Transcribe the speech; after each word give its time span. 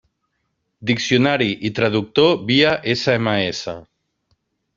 Diccionari 0.89 1.49
i 1.69 1.71
traductor 1.81 2.33
via 2.49 2.73
SMS. 2.95 3.63